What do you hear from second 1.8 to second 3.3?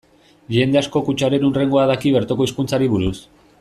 daki bertoko hizkuntzari buruz.